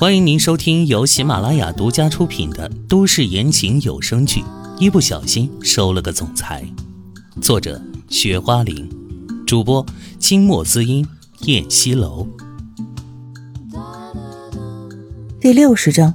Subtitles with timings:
[0.00, 4.42] 欢迎您收听由喜马拉雅独家出品的都市言情有声剧
[4.78, 6.64] 《一不小心收了个总裁》，
[7.42, 8.88] 作者：雪花玲，
[9.44, 9.84] 主播：
[10.20, 11.04] 清墨滋音、
[11.40, 12.28] 燕西楼。
[15.40, 16.14] 第六十章，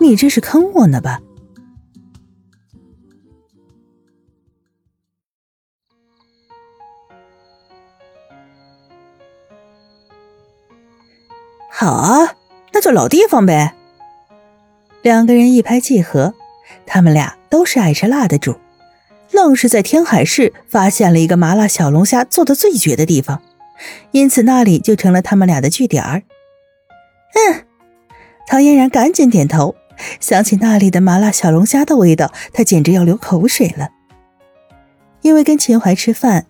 [0.00, 1.20] 你这是坑我呢吧？
[11.70, 12.35] 好啊。
[12.76, 13.72] 那就老地方呗。
[15.00, 16.34] 两个人一拍即合，
[16.84, 18.54] 他们俩都是爱吃辣的主，
[19.30, 23.40] 愣是在天海市发现了一个麻辣小龙虾做的最绝的地方，
[24.10, 26.22] 因此那里就成了他们俩的据点儿。
[27.32, 27.64] 嗯，
[28.46, 29.74] 唐嫣然赶紧点头，
[30.20, 33.88] 想起那里的麻辣小龙虾的味道，她简直要流口水了。
[35.22, 36.44] 因为跟秦淮吃饭，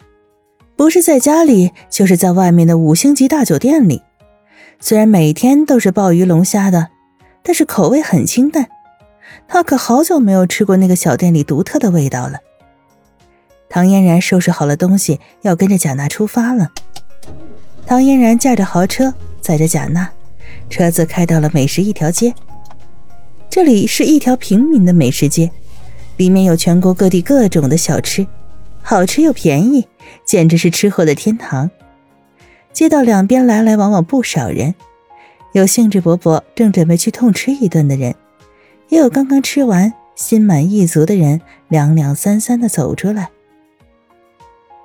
[0.74, 4.02] 不是在家里，就是在外面的五星级大酒店里。
[4.80, 6.88] 虽然每天都是鲍鱼龙虾的，
[7.42, 8.68] 但是口味很清淡。
[9.48, 12.38] 他可好久没有吃过那个小店里独特的味道了。
[13.68, 16.70] 唐嫣然收拾好了东西，要跟着贾娜出发了。
[17.86, 20.08] 唐嫣然驾着豪车，载着贾娜，
[20.70, 22.34] 车子开到了美食一条街。
[23.50, 25.50] 这里是一条平民的美食街，
[26.16, 28.26] 里面有全国各地各种的小吃，
[28.82, 29.86] 好吃又便宜，
[30.24, 31.70] 简直是吃货的天堂。
[32.76, 34.74] 街道两边来来往往不少人，
[35.52, 38.14] 有兴致勃勃正准备去痛吃一顿的人，
[38.90, 43.30] 也有刚刚吃完心满意足的人两两三三的走出来。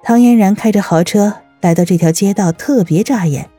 [0.03, 3.49] 唐嫣然开着豪车来到这条街道，特别扎眼，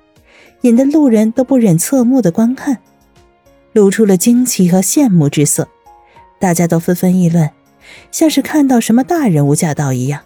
[0.63, 2.79] 引得路人都不忍侧目的观看，
[3.75, 5.69] 露出了惊奇和羡慕之色。
[6.39, 7.51] 大家都纷纷议论，
[8.11, 10.23] 像是看到什么大人物驾到一样。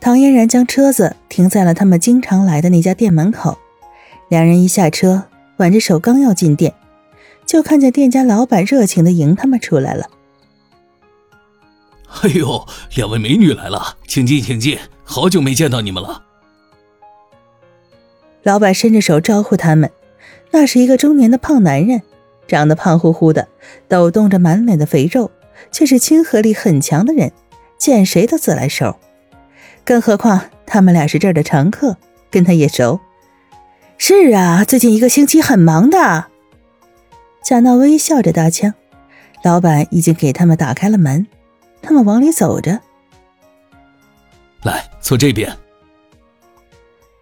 [0.00, 3.58] 唐嫣然将车子停在了他们经常来的那家店门口，
[4.28, 5.24] 两人一下车，
[5.56, 6.72] 挽着手刚要进店，
[7.44, 10.08] 就看见店家老板热情的迎他们出来了。
[12.22, 16.22] 哎呦，两位美女来了，请进，请进，好久没见到你们了。
[18.44, 19.90] 老板伸着手招呼他们，
[20.52, 22.00] 那是一个中年的胖男人，
[22.46, 23.48] 长得胖乎乎的，
[23.88, 25.30] 抖动着满脸的肥肉，
[25.70, 27.32] 却是亲和力很强的人，
[27.76, 28.96] 见谁都自来熟。
[29.88, 31.96] 更何况他们俩是这儿的常客，
[32.30, 33.00] 跟他也熟。
[33.96, 36.26] 是啊，最近一个星期很忙的。
[37.42, 38.74] 贾娜微笑着搭腔。
[39.42, 41.26] 老板已经给他们打开了门，
[41.80, 42.78] 他们往里走着。
[44.62, 45.56] 来，坐这边。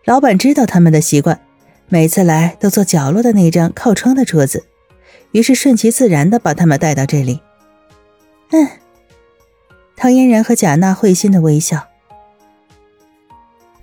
[0.04, 1.40] 老板知道他们的习惯，
[1.88, 4.66] 每次来都坐角落的那张靠窗的桌子，
[5.30, 7.40] 于是顺其自然的把他们带到这里。
[8.50, 8.68] 嗯，
[9.94, 11.86] 唐嫣然和贾娜会心的微笑。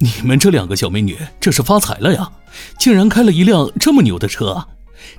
[0.03, 2.29] 你们这两个小美女，这是发财了呀！
[2.77, 4.67] 竟然开了一辆这么牛的车，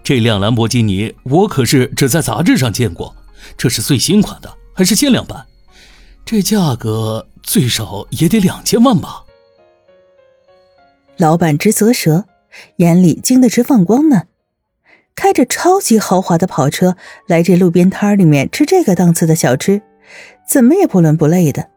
[0.02, 3.16] 这辆兰博基尼我可是只在杂志上见过，
[3.56, 5.46] 这是最新款的，还是限量版，
[6.22, 9.24] 这价格最少也得两千万吧？
[11.16, 12.26] 老板直啧舌，
[12.76, 14.24] 眼里惊得直放光呢。
[15.14, 19.80] 开着超级豪华的跑车来这路边摊里面吃这个档次的小吃，
[20.46, 21.70] 怎么也不伦不类的。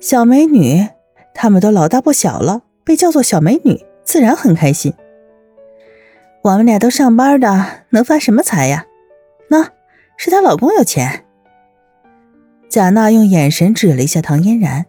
[0.00, 0.86] 小美女。
[1.40, 4.92] 他们都老大不小了，被叫做小美女，自然很开心。
[6.42, 8.86] 我们俩都上班的，能发什么财呀？
[9.48, 9.62] 那
[10.16, 11.24] 是她老公有钱。
[12.68, 14.84] 贾娜用眼神指了一下唐嫣然。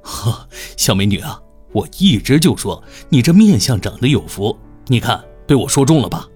[0.00, 1.38] 呵，小美女啊，
[1.72, 4.56] 我一直就说你这面相长得有福，
[4.86, 6.26] 你看被我说中了吧？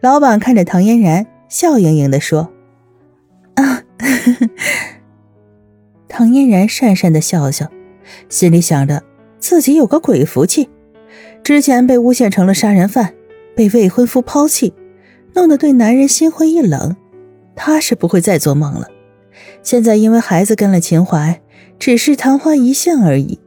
[0.00, 2.48] 老板看着唐嫣然，笑盈盈的说
[6.16, 7.70] ：“唐嫣然讪讪的笑笑，
[8.30, 9.02] 心里想着
[9.38, 10.70] 自己有个鬼福气，
[11.44, 13.12] 之前被诬陷成了杀人犯，
[13.54, 14.72] 被未婚夫抛弃，
[15.34, 16.96] 弄得对男人心灰意冷，
[17.54, 18.88] 她是不会再做梦了。
[19.62, 21.42] 现在因为孩子跟了秦淮，
[21.78, 23.38] 只是昙花一现而已。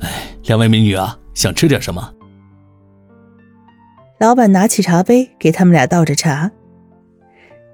[0.00, 0.08] 哎，
[0.46, 2.12] 两位美女啊，想吃点什么？
[4.18, 6.50] 老板拿起茶杯给他们俩倒着茶。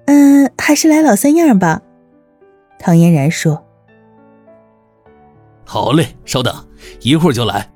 [0.05, 1.81] 嗯，还是来老三样吧。
[2.85, 3.65] 唐嫣然说
[5.65, 6.53] ：“好嘞，稍等，
[7.01, 7.71] 一会儿就来。”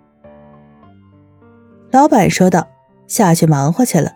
[1.93, 2.67] 老板说道，
[3.06, 4.12] 下去忙活去了。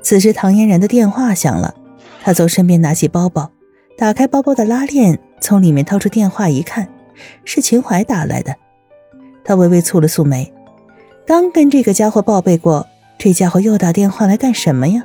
[0.00, 1.74] 此时，唐嫣然的电话响了，
[2.22, 3.50] 她从身边拿起包包，
[3.98, 6.88] 打开包包的拉链，从里面掏出电话一看，
[7.44, 8.54] 是秦淮打来的。
[9.42, 10.54] 他微微蹙了蹙眉，
[11.26, 12.86] 刚跟这个家伙报备过，
[13.18, 15.04] 这家伙又打电话来干什么呀？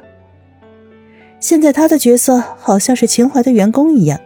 [1.39, 4.19] 现在他的角色好像是秦淮的员工一样。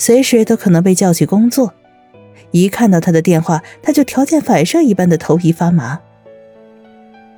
[0.00, 1.74] 随时都可能被叫去工作，
[2.52, 6.00] 一看到他的电话，他就条件反射一般的头皮发麻。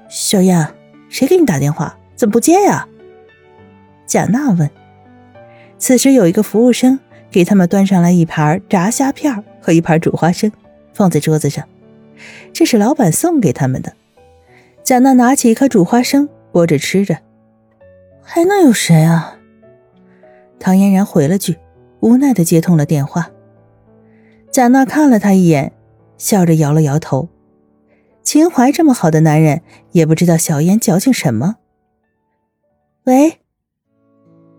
[0.09, 0.69] 小燕，
[1.09, 1.99] 谁给你打电话？
[2.15, 2.87] 怎么不接呀？
[4.07, 4.71] 贾娜问。
[5.77, 7.01] 此时有一个服务生
[7.33, 10.53] 给他们端上来一盘炸虾片和一盘煮花生，
[10.93, 11.69] 放在桌子上。
[12.53, 13.93] 这是老板送给他们的。
[14.85, 17.19] 贾娜拿起一颗煮花生，剥着吃着。
[18.23, 19.37] 还能有谁啊？
[20.61, 21.57] 唐嫣然回了句，
[22.03, 23.31] 无奈的接通了电话。
[24.51, 25.73] 贾娜看了他一眼，
[26.19, 27.29] 笑着摇了摇头。
[28.23, 29.63] 秦淮这么好的男人，
[29.93, 31.57] 也不知道小燕矫情什么。
[33.05, 33.41] 喂，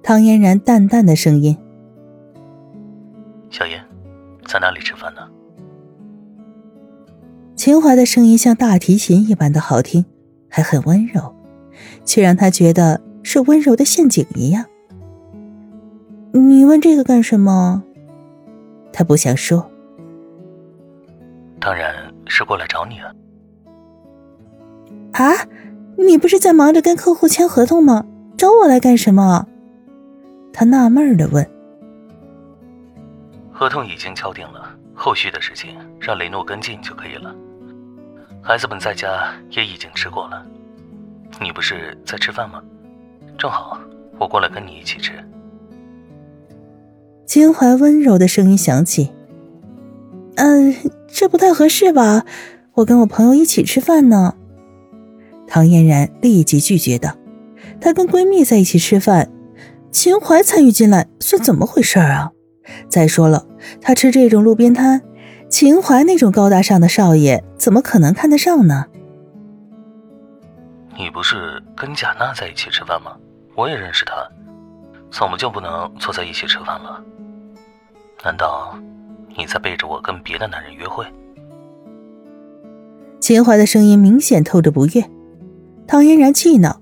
[0.02, 1.58] 唐嫣然淡淡的声音。
[3.50, 3.86] 小燕，
[4.48, 5.22] 在哪里吃饭呢？
[7.56, 10.04] 秦淮的声音像大提琴一般的好听，
[10.50, 11.34] 还很温柔，
[12.04, 14.66] 却让他觉得是温柔的陷阱一样。
[16.36, 17.84] 你问这个干什么？
[18.92, 19.70] 他不想说。
[21.60, 21.94] 当然
[22.26, 23.14] 是过来找你啊。
[25.12, 25.32] 啊，
[25.96, 28.04] 你不是在忙着跟客户签合同吗？
[28.36, 29.46] 找我来干什么？
[30.52, 31.48] 他纳闷的问。
[33.52, 37.34] 合同已经敲定了，后续的事情让雷诺跟进就可以了。
[38.42, 40.44] 孩子们在家也已经吃过了，
[41.40, 42.60] 你不是在吃饭吗？
[43.38, 43.80] 正好
[44.18, 45.14] 我过来跟你一起吃。
[47.26, 49.12] 秦淮温柔的声音响起
[50.36, 50.76] ：“嗯，
[51.08, 52.26] 这不太合适吧？
[52.74, 54.36] 我跟我朋友一起吃饭呢。”
[55.48, 57.16] 唐嫣然立即拒绝道
[57.80, 59.30] ：“她跟闺蜜在一起吃饭，
[59.92, 62.32] 秦淮参与进来算怎么回事啊？
[62.90, 63.46] 再说了，
[63.82, 65.02] 她吃这种路边摊，
[65.50, 68.86] 秦淮那种高大上的少爷怎么可能看得上呢？”
[70.98, 73.14] 你不是跟贾娜在一起吃饭吗？
[73.56, 74.14] 我也认识她，
[75.16, 77.00] 怎么就不能坐在一起吃饭了？
[78.24, 78.76] 难道
[79.38, 81.06] 你在背着我跟别的男人约会？
[83.20, 85.06] 秦淮的声音明显透着不悦。
[85.86, 86.82] 唐嫣然气恼，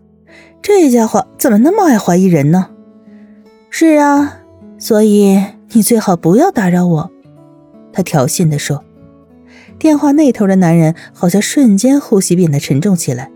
[0.62, 2.70] 这家伙怎么那么爱怀疑人呢？
[3.70, 4.38] 是啊，
[4.78, 7.12] 所以你最好不要打扰我。
[7.92, 8.82] 他挑衅地说。
[9.78, 13.32] 电话那头的男人好像瞬间呼吸变得沉重起来，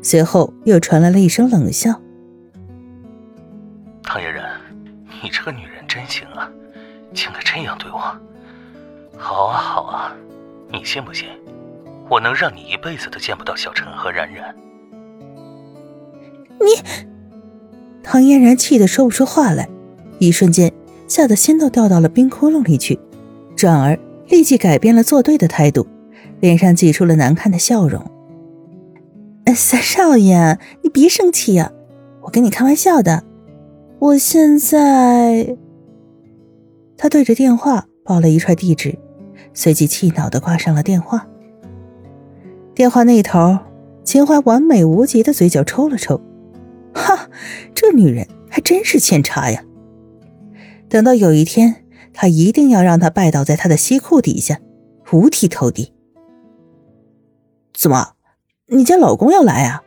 [0.00, 2.00] 随后又传来了一声冷笑
[4.04, 4.60] ：“唐嫣然，
[5.22, 6.48] 你这个女人真行啊，
[7.14, 7.98] 竟敢这样对我。
[9.16, 10.14] 好啊好啊，
[10.70, 11.26] 你信不信，
[12.08, 14.54] 我能让你一辈子都见不到小陈和冉冉？”
[16.60, 16.80] 你，
[18.02, 19.68] 唐嫣然气得说不出话来，
[20.18, 20.72] 一瞬间
[21.08, 23.00] 吓得心都掉到了冰窟窿里去，
[23.56, 23.98] 转而
[24.28, 25.86] 立即改变了作对的态度，
[26.40, 28.04] 脸上挤出了难看的笑容。
[29.54, 31.72] 三少爷，你别生气呀，
[32.22, 33.24] 我跟你开玩笑的。
[34.04, 35.56] 我现在……
[36.94, 38.98] 他对着电话报了一串地址，
[39.54, 41.26] 随即气恼的挂上了电话。
[42.74, 43.58] 电话那头，
[44.04, 46.20] 秦淮完美无极的嘴角抽了抽。
[46.92, 47.30] 哈，
[47.74, 49.64] 这女人还真是欠茬呀！
[50.90, 54.60] 等到有一天，他一定要让她拜倒在他的西裤底下，
[55.12, 55.94] 五体投地。
[57.72, 58.12] 怎么，
[58.66, 59.82] 你家老公要来啊？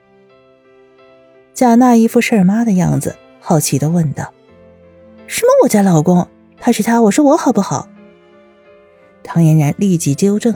[1.53, 3.15] 贾娜一副事儿妈的样子，
[3.49, 4.33] 好奇的问道
[5.25, 5.47] ：“什么？
[5.63, 6.27] 我家老公？
[6.59, 7.87] 他是他，我是我，好不好？”
[9.23, 10.53] 唐嫣然立即纠正：“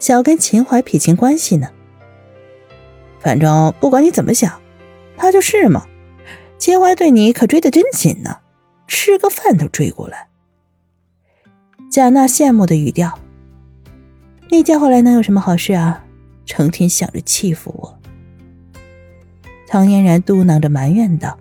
[0.00, 1.68] 想要跟秦淮撇清关系呢。
[3.20, 4.58] 反正不管你怎么想。”
[5.18, 5.86] 他就是嘛，
[6.56, 8.38] 秦淮对你可追得真紧呢，
[8.86, 10.28] 吃个饭都追过来。
[11.90, 13.18] 贾娜羡慕的语调
[14.48, 16.02] ：“那家伙来能有什么好事啊？
[16.46, 17.98] 成天想着欺负我。”
[19.68, 21.38] 唐嫣然嘟囔着埋怨道：“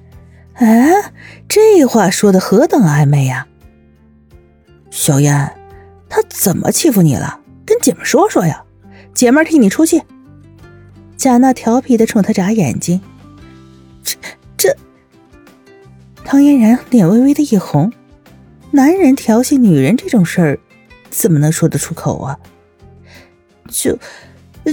[0.54, 1.14] 哎，
[1.48, 3.48] 这话说的何等暧昧呀！”
[4.92, 5.56] 小燕，
[6.10, 7.40] 他怎么欺负你了？
[7.66, 8.64] 跟姐们说说呀，
[9.14, 10.02] 姐们替你出气。
[11.16, 13.00] 贾娜调皮的冲他眨眼睛。
[14.04, 14.18] 这
[14.58, 14.76] 这，
[16.26, 17.94] 唐嫣然脸微微的一红，
[18.72, 20.60] 男人调戏女人这种事儿，
[21.10, 22.40] 怎么能说得出口啊？
[23.70, 23.98] 就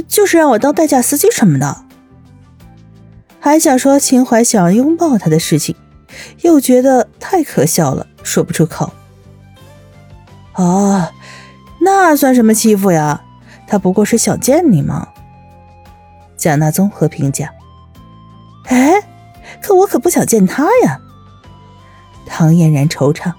[0.09, 1.85] 就是让我当代驾司机什么的，
[3.49, 5.75] 还想说秦淮想拥抱他的事情，
[6.43, 8.93] 又觉得太可笑了，说不出口。
[10.55, 11.09] 哦，
[11.81, 13.23] 那算什么欺负呀？
[13.67, 15.09] 他不过是想见你嘛。
[16.37, 17.53] 贾娜综合评价。
[18.67, 19.03] 哎。
[19.61, 21.01] 可我可不想见他呀！
[22.27, 23.33] 唐嫣然惆怅。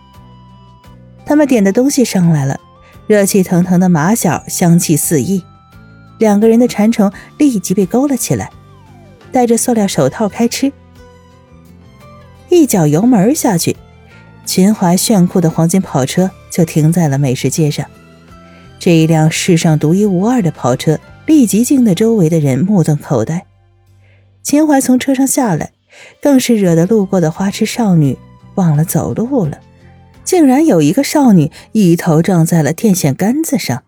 [1.25, 2.59] 他们点的东西上来了，
[3.07, 5.45] 热气腾腾的马小香气四溢，
[6.17, 8.51] 两个人的馋虫立即被勾了起来。
[9.31, 10.71] 戴着塑料手套开吃，
[12.49, 13.75] 一脚油门下去，
[14.45, 17.85] 秦淮炫酷的黄金跑车就停在了美食街上。
[18.79, 23.45] 这一辆世上独一无二的跑车立即惊得周围的人目瞪口呆。
[24.41, 25.73] 秦淮从车上下来，
[26.21, 28.17] 更是惹得路过的花痴少女
[28.55, 29.59] 忘了走路了，
[30.23, 33.83] 竟然有一个少女一头撞在了电线杆子上。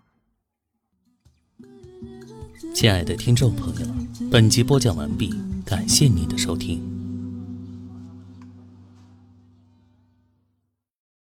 [2.74, 3.86] 亲爱的听众朋友，
[4.32, 5.30] 本集播讲完毕，
[5.62, 6.91] 感谢您的收听。